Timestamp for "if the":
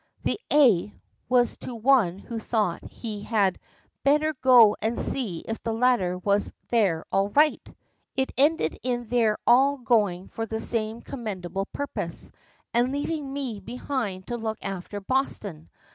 5.47-5.73